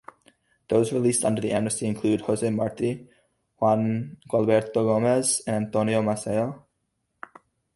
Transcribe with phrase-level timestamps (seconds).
[0.67, 3.07] Those released under the amnesty included Jose Marti,
[3.59, 6.65] Juan Gualberto Gomez, and Antonio Maceo.